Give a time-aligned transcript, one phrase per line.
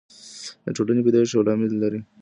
[0.63, 1.99] د ټولني پیدایښت یو لامل لري.